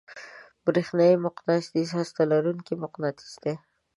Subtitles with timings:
[0.65, 3.53] برېښنايي مقناطیس هسته لرونکی مقناطیس دی.